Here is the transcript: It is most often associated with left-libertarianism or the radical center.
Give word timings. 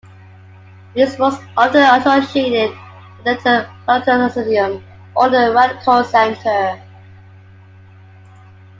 It 0.95 1.01
is 1.09 1.19
most 1.19 1.43
often 1.55 1.83
associated 1.83 2.75
with 3.23 3.45
left-libertarianism 3.45 4.81
or 5.15 5.29
the 5.29 5.53
radical 5.53 6.03
center. 6.03 6.81